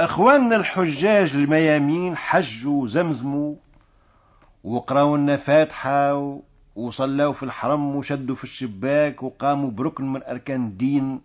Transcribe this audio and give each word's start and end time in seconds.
أخواننا 0.00 0.56
الحجاج 0.56 1.30
الميامين 1.34 2.16
حجوا 2.16 2.88
زمزموا 2.88 3.54
وقرأوا 4.64 5.16
لنا 5.16 5.36
فاتحة 5.36 6.38
وصلوا 6.76 7.32
في 7.32 7.42
الحرم 7.42 7.96
وشدوا 7.96 8.34
في 8.36 8.44
الشباك 8.44 9.22
وقاموا 9.22 9.70
بركن 9.70 10.12
من 10.12 10.22
أركان 10.22 10.66
الدين 10.66 11.20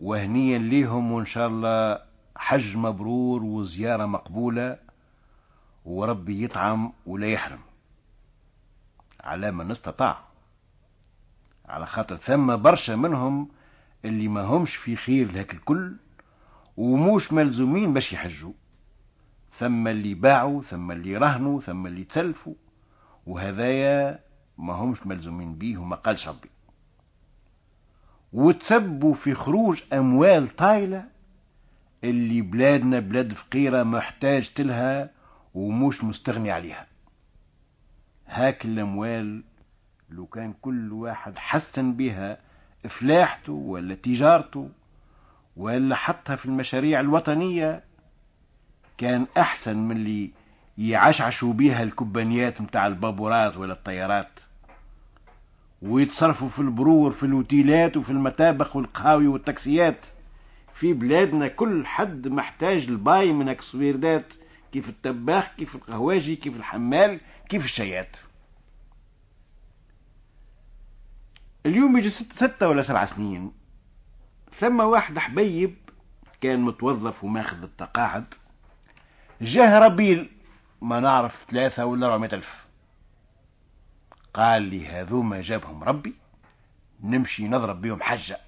وهنيا 0.00 0.58
ليهم 0.58 1.12
وإن 1.12 1.24
شاء 1.24 1.48
الله 1.48 1.98
حج 2.36 2.76
مبرور 2.76 3.42
وزيارة 3.42 4.06
مقبولة 4.06 4.78
وربي 5.84 6.44
يطعم 6.44 6.92
ولا 7.06 7.26
يحرم 7.26 7.60
على 9.20 9.50
من 9.50 9.70
استطاع 9.70 10.18
على 11.68 11.86
خاطر 11.86 12.16
ثم 12.16 12.56
برشا 12.56 12.92
منهم 12.92 13.48
اللي 14.04 14.28
ما 14.28 14.42
همش 14.44 14.76
في 14.76 14.96
خير 14.96 15.32
لهك 15.32 15.54
الكل. 15.54 15.92
وموش 16.76 17.32
ملزومين 17.32 17.92
باش 17.92 18.12
يحجوا. 18.12 18.52
ثم 19.54 19.88
اللي 19.88 20.14
باعوا 20.14 20.62
ثم 20.62 20.90
اللي 20.90 21.16
رهنوا 21.16 21.60
ثم 21.60 21.86
اللي 21.86 22.04
تسلفوا 22.04 22.54
وهذايا 23.26 24.18
ما 24.58 24.72
همش 24.72 25.06
ملزومين 25.06 25.54
بيه 25.54 25.78
وما 25.78 25.96
قالش 25.96 26.28
ربي. 26.28 26.50
وتسبوا 28.32 29.14
في 29.14 29.34
خروج 29.34 29.82
أموال 29.92 30.56
طايلة 30.56 31.04
اللي 32.04 32.40
بلادنا 32.40 33.00
بلاد 33.00 33.32
فقيرة 33.32 33.82
محتاج 33.82 34.48
تلها 34.54 35.10
ومش 35.54 36.04
مستغني 36.04 36.50
عليها. 36.50 36.86
هاك 38.26 38.64
الأموال 38.64 39.42
لو 40.10 40.26
كان 40.26 40.52
كل 40.62 40.92
واحد 40.92 41.38
حسن 41.38 41.92
بها 41.92 42.38
فلاحته 42.88 43.52
ولا 43.52 43.94
تجارته 43.94 44.70
ولا 45.56 45.96
حطها 45.96 46.36
في 46.36 46.46
المشاريع 46.46 47.00
الوطنية 47.00 47.84
كان 48.98 49.26
أحسن 49.38 49.76
من 49.76 49.96
اللي 49.96 50.30
يعشعشوا 50.78 51.52
بيها 51.52 51.82
الكبانيات 51.82 52.60
متاع 52.60 52.86
البابورات 52.86 53.56
ولا 53.56 53.72
الطيارات. 53.72 54.40
ويتصرفوا 55.82 56.48
في 56.48 56.58
البرور 56.58 57.12
في 57.12 57.22
الوتيلات 57.26 57.96
وفي 57.96 58.10
المطابخ 58.10 58.76
والقهاوي 58.76 59.26
والتاكسيات. 59.26 60.06
في 60.74 60.92
بلادنا 60.92 61.48
كل 61.48 61.86
حد 61.86 62.28
محتاج 62.28 62.88
الباي 62.88 63.32
من 63.32 63.48
السويردات 63.48 64.32
كيف 64.72 64.88
الطباخ 64.88 65.46
كيف 65.56 65.74
القهواجي 65.74 66.36
كيف 66.36 66.56
الحمال 66.56 67.20
كيف 67.48 67.64
الشيات 67.64 68.16
اليوم 71.66 71.96
يجي 71.96 72.10
ست 72.10 72.32
ستة 72.32 72.68
ولا 72.68 72.82
سبع 72.82 73.04
سنين. 73.04 73.52
ثم 74.58 74.80
واحد 74.80 75.18
حبيب 75.18 75.76
كان 76.40 76.60
متوظف 76.60 77.24
وماخذ 77.24 77.62
التقاعد 77.62 78.34
جاه 79.40 79.78
ربيل 79.78 80.30
ما 80.82 81.00
نعرف 81.00 81.46
ثلاثة 81.48 81.86
ولا 81.86 82.06
أربعمائة 82.06 82.34
ألف. 82.34 82.66
قال 84.34 84.62
لي 84.62 84.86
هذوما 84.86 85.42
جابهم 85.42 85.84
ربي 85.84 86.14
نمشي 87.02 87.48
نضرب 87.48 87.80
بهم 87.80 88.02
حجة. 88.02 88.40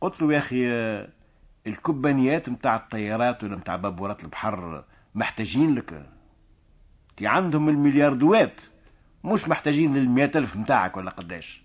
قلت 0.00 0.22
له 0.22 0.32
يا 0.32 0.38
أخي 0.38 0.66
الكبانيات 1.66 2.48
متاع 2.48 2.76
الطيارات 2.76 3.44
ولا 3.44 3.56
متاع 3.56 3.76
بابورات 3.76 4.24
البحر 4.24 4.84
محتاجين 5.14 5.74
لك؟ 5.74 6.06
تي 7.16 7.26
عندهم 7.26 7.68
الملياردوات 7.68 8.60
مش 9.24 9.48
محتاجين 9.48 9.96
للمئة 9.96 10.38
ألف 10.38 10.56
متاعك 10.56 10.96
ولا 10.96 11.10
قداش. 11.10 11.62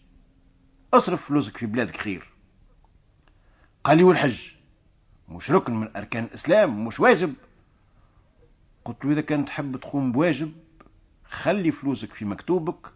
اصرف 0.94 1.26
فلوسك 1.26 1.58
في 1.58 1.66
بلادك 1.66 1.98
خير. 1.98 2.35
قال 3.86 3.98
لي 3.98 4.04
والحج. 4.04 4.52
مش 5.30 5.52
ركن 5.52 5.76
من 5.76 5.96
أركان 5.96 6.24
الإسلام 6.24 6.86
مش 6.86 7.00
واجب. 7.00 7.34
قلت 8.86 9.06
له 9.06 9.12
إذا 9.12 9.22
كان 9.22 9.46
تحب 9.46 9.78
تقوم 9.78 10.12
بواجب 10.12 10.54
خلي 11.26 11.72
فلوسك 11.72 12.14
في 12.14 12.26
مكتوبك 12.26 12.88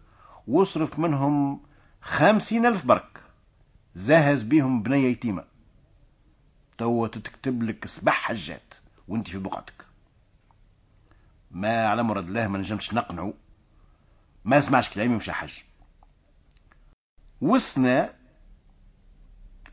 واصرف 0.46 0.98
منهم 0.98 1.60
خمسين 2.00 2.66
ألف 2.66 2.86
برك. 2.86 3.20
زاهز 3.94 4.42
بيهم 4.42 4.82
بنية 4.82 5.08
يتيمة. 5.08 5.44
توا 6.78 7.08
تكتب 7.08 7.62
لك 7.62 7.86
سبع 7.86 8.12
حجات 8.12 8.74
وانت 9.08 9.28
في 9.28 9.38
بقعتك. 9.38 9.84
ما 11.50 11.86
على 11.86 12.02
مراد 12.02 12.26
الله 12.26 12.48
ما 12.48 12.58
نجمش 12.58 12.94
نقنعه. 12.94 13.34
ما 14.44 14.60
سمعش 14.60 14.90
كلامي 14.90 15.16
مش 15.16 15.30
حج 15.30 15.52
وسنا 17.40 18.19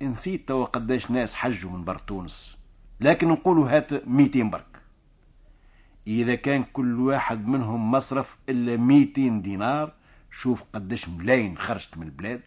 نسيت 0.01 0.47
توا 0.47 0.65
قداش 0.65 1.11
ناس 1.11 1.35
حجوا 1.35 1.71
من 1.71 1.83
بر 1.83 1.97
تونس. 1.97 2.57
لكن 3.01 3.27
نقولوا 3.27 3.69
هات 3.77 4.07
200 4.07 4.43
برك. 4.43 4.81
إذا 6.07 6.35
كان 6.35 6.63
كل 6.63 6.99
واحد 6.99 7.47
منهم 7.47 7.91
مصرف 7.91 8.37
إلا 8.49 8.77
200 8.77 9.41
دينار 9.41 9.93
شوف 10.31 10.63
قداش 10.73 11.09
ملايين 11.09 11.57
خرجت 11.57 11.97
من 11.97 12.03
البلاد. 12.03 12.41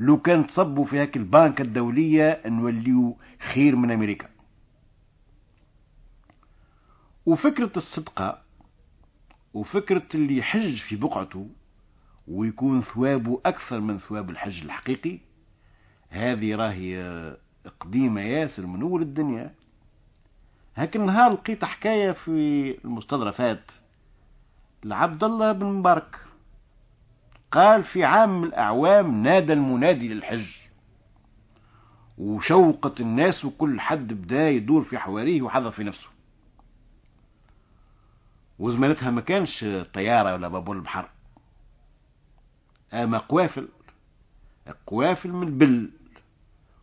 لو 0.00 0.20
كان 0.20 0.46
تصبوا 0.46 0.84
في 0.84 0.98
هاك 0.98 1.16
البنك 1.16 1.60
الدولية 1.60 2.42
نوليو 2.46 3.18
خير 3.40 3.76
من 3.76 3.90
أمريكا. 3.90 4.28
وفكرة 7.26 7.72
الصدقة 7.76 8.42
وفكرة 9.54 10.08
اللي 10.14 10.36
يحج 10.36 10.74
في 10.74 10.96
بقعته 10.96 11.48
ويكون 12.28 12.82
ثوابه 12.82 13.40
أكثر 13.46 13.80
من 13.80 13.98
ثواب 13.98 14.30
الحج 14.30 14.64
الحقيقي 14.64 15.18
هذه 16.16 16.54
راهي 16.54 17.36
قديمة 17.80 18.20
ياسر 18.20 18.66
من 18.66 18.82
أول 18.82 19.02
الدنيا. 19.02 19.54
هاك 20.76 20.96
النهار 20.96 21.32
لقيت 21.32 21.64
حكاية 21.64 22.12
في 22.12 22.30
المستدرفات 22.84 23.70
لعبد 24.84 25.24
الله 25.24 25.52
بن 25.52 25.66
مبارك. 25.66 26.18
قال 27.50 27.84
في 27.84 28.04
عام 28.04 28.40
من 28.40 28.48
الأعوام 28.48 29.22
نادى 29.22 29.52
المنادي 29.52 30.14
للحج. 30.14 30.56
وشوقت 32.18 33.00
الناس 33.00 33.44
وكل 33.44 33.80
حد 33.80 34.12
بدا 34.12 34.50
يدور 34.50 34.82
في 34.82 34.98
حواريه 34.98 35.42
وحضر 35.42 35.70
في 35.70 35.84
نفسه. 35.84 36.08
وزمانتها 38.58 39.10
ما 39.10 39.20
كانش 39.20 39.66
طيارة 39.94 40.34
ولا 40.34 40.48
بابور 40.48 40.76
البحر 40.76 41.08
أما 42.92 43.18
قوافل 43.18 43.68
قوافل 44.86 45.32
من 45.32 45.46
البل. 45.46 45.90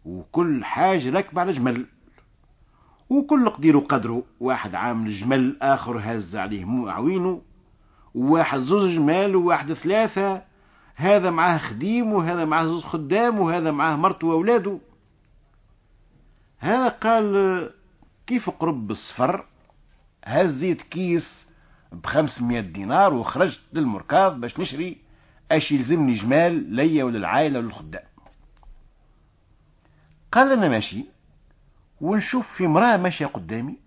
وكل 0.06 0.66
حاجة 0.66 1.10
راكبة 1.10 1.42
على 1.42 1.52
جمل. 1.52 1.86
وكل 3.10 3.50
قدير 3.50 3.78
وقدره 3.78 4.24
واحد 4.40 4.76
عامل 4.76 5.12
جمل 5.12 5.58
آخر 5.62 6.00
هز 6.04 6.36
عليه 6.36 6.92
عوينه 6.92 7.42
وواحد 8.16 8.60
زوج 8.60 8.96
جمال 8.96 9.36
وواحد 9.36 9.74
ثلاثة. 9.74 10.42
هذا 10.96 11.30
معاه 11.32 11.58
خديم 11.58 12.14
وهذا 12.14 12.46
معاه 12.46 12.66
زوج 12.66 12.82
خدام 12.82 13.40
وهذا 13.40 13.72
معاه 13.72 13.96
مرته 13.96 14.28
وأولاده. 14.28 14.80
هذا 16.60 16.88
قال 16.88 17.72
كيف 18.28 18.50
قرب 18.50 18.92
الصفر 18.92 19.46
هزيت 20.26 20.82
كيس 20.82 21.48
بخمسمية 21.92 22.60
دينار 22.60 23.14
وخرجت 23.14 23.62
للمركاض 23.74 24.40
باش 24.40 24.60
نشري. 24.60 24.98
اش 25.52 25.72
يلزمني 25.72 26.14
جمال 26.14 26.74
ليا 26.74 27.04
وللعائلة 27.04 27.60
وللخدام. 27.60 28.13
قال 30.34 30.52
أنا 30.52 30.70
ماشي 30.70 31.06
ونشوف 32.02 32.54
في 32.54 32.66
امرأة 32.66 32.98
ماشية 32.98 33.26
قدامي 33.26 33.78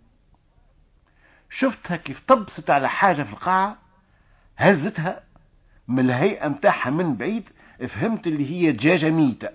شفتها 1.51 1.97
كيف 1.97 2.21
طبست 2.21 2.71
على 2.71 2.89
حاجة 2.89 3.23
في 3.23 3.33
القاعة 3.33 3.79
هزتها 4.57 5.25
من 5.89 5.99
الهيئة 6.05 6.49
متاعها 6.49 6.91
من 6.91 7.17
بعيد 7.17 7.49
فهمت 7.89 8.27
اللي 8.27 8.51
هي 8.51 8.73
دجاجة 8.73 9.11
ميتة 9.11 9.49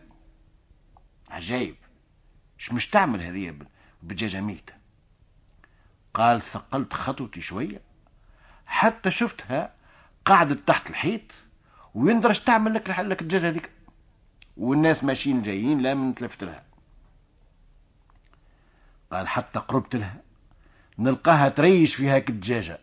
عجايب 1.30 1.76
إيش 2.60 2.72
مش 2.74 2.90
تعمل 2.90 3.22
هذه 3.22 3.56
بدجاجة 4.04 4.42
ميتة 4.42 4.74
قال 6.14 6.42
ثقلت 6.42 6.94
خطوتي 6.94 7.42
شوية 7.42 7.82
حتى 8.66 9.12
شفتها 9.12 9.74
قعدت 10.26 10.68
تحت 10.68 10.90
الحيط 10.90 11.32
ويندرش 11.96 12.40
تعمل 12.40 12.74
لك 12.74 12.90
لك 12.90 13.22
الدجاجة 13.22 13.50
هذيك؟ 13.50 13.72
والناس 14.58 15.04
ماشيين 15.04 15.42
جايين 15.42 15.80
لا 15.80 15.94
من 15.94 16.16
تلفت 16.16 16.44
لها. 16.44 16.71
قال 19.12 19.28
حتى 19.28 19.60
قربت 19.60 19.96
لها. 19.96 20.16
نلقاها 21.00 21.50
تريش 21.50 21.96
في 21.96 22.10
هاك 22.10 22.30
الدجاجة 22.30 22.80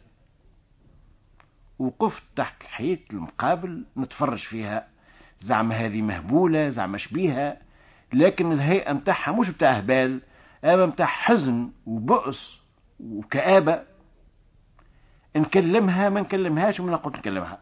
وقفت 1.79 2.23
تحت 2.37 2.63
الحيط 2.63 2.99
المقابل 3.13 3.85
نتفرج 3.97 4.39
فيها. 4.39 4.89
زعما 5.41 5.75
هذه 5.75 6.03
مهبولة 6.03 6.69
زعما 6.69 6.99
شبيها 6.99 7.57
لكن 8.13 8.53
الهيئة 8.53 8.93
متاعها 8.93 9.33
مش 9.33 9.51
بتاع 9.51 9.71
هبال 9.71 10.21
أما 10.65 10.87
متاع 10.87 11.07
حزن 11.07 11.71
وبؤس 11.87 12.59
وكآبة. 13.01 13.83
نكلمها 15.37 16.09
ما 16.09 16.21
نكلمهاش 16.21 16.81
ومن 16.81 16.97
قلت 16.97 17.17
نكلمها. 17.17 17.59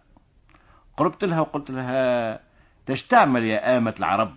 قربت 0.96 1.24
لها 1.24 1.40
وقلت 1.40 1.70
لها 1.70 2.40
تشتعمل 2.86 3.44
يا 3.44 3.78
آمة 3.78 3.94
العرب؟ 3.98 4.34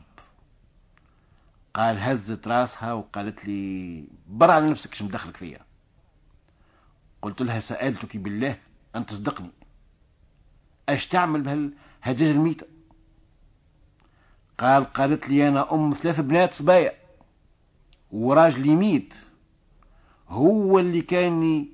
قال 1.79 1.99
هزت 1.99 2.47
راسها 2.47 2.93
وقالت 2.93 3.45
لي 3.45 4.03
بر 4.27 4.51
على 4.51 4.69
نفسك 4.69 4.93
شو 4.93 5.05
مدخلك 5.05 5.37
فيا. 5.37 5.59
قلت 7.21 7.41
لها 7.41 7.59
سألتك 7.59 8.17
بالله 8.17 8.57
أن 8.95 9.05
تصدقني. 9.05 9.51
أش 10.89 11.07
تعمل 11.07 11.41
بهالهجاج 11.41 12.29
الميتة؟ 12.29 12.65
قال 14.57 14.93
قالت 14.93 15.29
لي 15.29 15.47
أنا 15.47 15.73
أم 15.73 15.93
ثلاث 15.93 16.19
بنات 16.19 16.53
صبايا 16.53 16.93
وراجلي 18.11 18.75
ميت. 18.75 19.13
هو 20.29 20.79
اللي 20.79 21.01
كان 21.01 21.67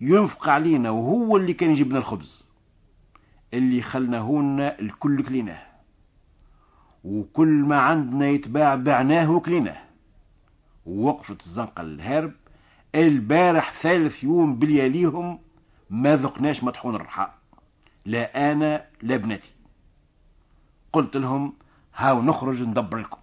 ينفق 0.00 0.48
علينا 0.48 0.90
وهو 0.90 1.36
اللي 1.36 1.54
كان 1.54 1.70
يجيب 1.70 1.88
لنا 1.88 1.98
الخبز. 1.98 2.44
اللي 3.54 3.82
خلناهن 3.82 4.60
الكل 4.60 5.22
كليناه. 5.22 5.71
وكل 7.04 7.48
ما 7.48 7.76
عندنا 7.76 8.28
يتباع 8.28 8.74
بعناه 8.74 9.30
وكليناه. 9.30 9.82
ووقفت 10.86 11.46
الزنقة 11.46 11.80
الهرب 11.80 12.32
البارح 12.94 13.72
ثالث 13.80 14.24
يوم 14.24 14.56
بلياليهم 14.56 15.38
ما 15.90 16.16
ذقناش 16.16 16.64
مطحون 16.64 16.94
الرحاء 16.94 17.34
لا 18.06 18.52
أنا 18.52 18.84
لا 19.02 19.14
ابنتي 19.14 19.50
قلت 20.92 21.16
لهم 21.16 21.52
هاو 21.96 22.22
نخرج 22.22 22.62
ندبر 22.62 22.98
لكم. 22.98 23.18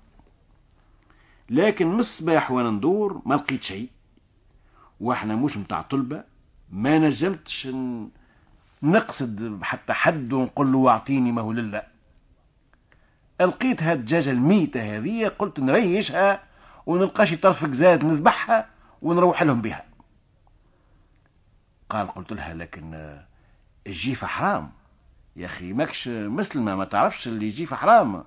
لكن 1.50 1.88
مصباح 1.88 2.52
وأنا 2.52 2.72
ندور 2.72 3.22
ما 3.26 3.36
لقيت 3.36 3.64
شيء. 3.64 3.90
وإحنا 5.00 5.36
مش 5.36 5.58
متاع 5.58 5.82
طلبة 5.82 6.24
ما 6.72 7.00
نجمتش 7.00 7.70
نقصد 8.84 9.60
حتى 9.64 9.94
حد 9.94 10.34
ونقول 10.34 10.72
له 10.72 10.90
أعطيني 10.90 11.32
ما 11.32 11.42
هو 11.42 11.52
لله. 11.52 11.84
لقيت 13.48 13.84
هاد 13.84 14.00
الدجاجة 14.00 14.32
الميتة 14.32 14.98
هذه 14.98 15.28
قلت 15.28 15.60
نريشها 15.60 16.44
ونلقاش 16.86 17.34
طرف 17.34 17.66
زاد 17.66 18.06
نذبحها 18.06 18.70
ونروح 19.02 19.44
لهم 19.44 19.62
بها. 19.62 19.86
قال 21.90 22.08
قلت 22.08 22.32
لها 22.32 22.54
لكن 22.54 23.18
الجيفة 23.88 24.28
حرام. 24.28 24.72
يا 25.36 25.46
أخي 25.46 25.74
ماكش 25.74 26.08
مسلمة 26.08 26.76
ما 26.76 26.86
تعرفش 26.86 27.28
اللي 27.28 27.48
يجيفة 27.48 27.76
حرام. 27.76 28.24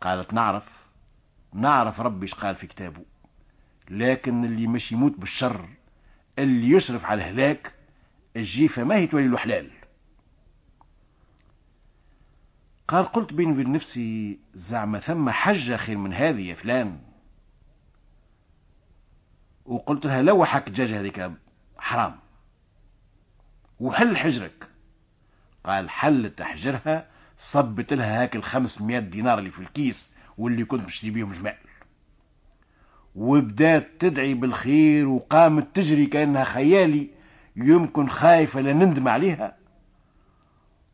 قالت 0.00 0.34
نعرف. 0.34 0.68
نعرف 1.52 2.00
ربي 2.00 2.22
إيش 2.22 2.34
قال 2.34 2.54
في 2.56 2.66
كتابه. 2.66 3.04
لكن 3.90 4.44
اللي 4.44 4.66
مش 4.66 4.92
يموت 4.92 5.18
بالشر 5.18 5.68
اللي 6.38 6.70
يشرف 6.70 7.04
على 7.04 7.22
الهلاك 7.22 7.72
الجيفة 8.36 8.84
ما 8.84 8.94
هي 8.94 9.06
تولي 9.06 9.28
له 9.28 9.38
حلال 9.38 9.70
قال 12.88 13.04
قلت 13.04 13.32
بيني 13.32 13.52
وبين 13.52 13.72
نفسي 13.72 14.38
زعم 14.54 14.98
ثم 14.98 15.30
حجة 15.30 15.76
خير 15.76 15.98
من 15.98 16.14
هذه 16.14 16.40
يا 16.48 16.54
فلان. 16.54 16.98
وقلت 19.64 20.06
لها 20.06 20.22
لوحك 20.22 20.68
الدجاجة 20.68 21.00
هذيك 21.00 21.30
حرام. 21.78 22.16
وحل 23.80 24.16
حجرك. 24.16 24.68
قال 25.64 25.90
حلت 25.90 26.42
حجرها 26.42 27.06
صبت 27.38 27.92
لها 27.92 28.22
هاك 28.22 28.36
الخمسمائة 28.36 28.98
دينار 28.98 29.38
اللي 29.38 29.50
في 29.50 29.58
الكيس 29.58 30.10
واللي 30.38 30.64
كنت 30.64 30.84
بشتري 30.84 31.10
بيهم 31.10 31.32
جمال. 31.32 31.56
وبدات 33.14 33.88
تدعي 33.98 34.34
بالخير 34.34 35.08
وقامت 35.08 35.76
تجري 35.76 36.06
كأنها 36.06 36.44
خيالي 36.44 37.10
يمكن 37.56 38.08
خايفة 38.08 38.60
لنندم 38.60 39.08
عليها. 39.08 39.57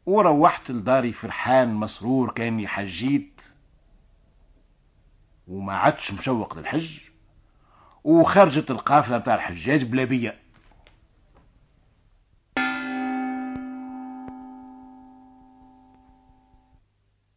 وروحت 0.06 0.70
لداري 0.70 1.12
فرحان 1.12 1.74
مسرور 1.74 2.32
كاني 2.32 2.68
حجيت 2.68 3.40
وما 5.48 5.72
عادش 5.72 6.12
مشوق 6.12 6.58
للحج 6.58 6.98
وخرجت 8.04 8.70
القافلة 8.70 9.18
متاع 9.18 9.34
الحجاج 9.34 9.84
بلا 9.84 10.04
بيا. 10.04 10.43